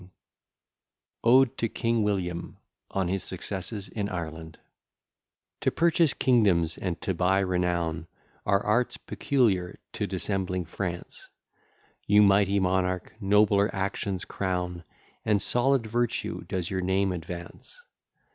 [1.23, 2.57] ]ODE TO KING WILLIAM
[2.89, 4.57] ON HIS SUCCESSES IN IRELAND
[5.59, 8.07] To purchase kingdoms and to buy renown,
[8.43, 11.29] Are arts peculiar to dissembling France;
[12.07, 14.83] You, mighty monarch, nobler actions crown,
[15.23, 17.79] And solid virtue does your name advance.